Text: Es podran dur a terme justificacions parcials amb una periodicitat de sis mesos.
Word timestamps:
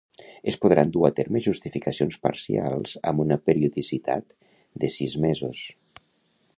Es 0.51 0.55
podran 0.61 0.93
dur 0.95 1.03
a 1.09 1.11
terme 1.19 1.41
justificacions 1.47 2.17
parcials 2.25 2.97
amb 3.13 3.23
una 3.27 3.39
periodicitat 3.51 4.35
de 4.85 4.95
sis 4.99 5.19
mesos. 5.29 5.67